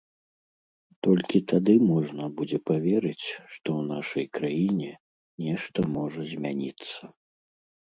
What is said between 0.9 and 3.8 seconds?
Толькі тады можна будзе паверыць, што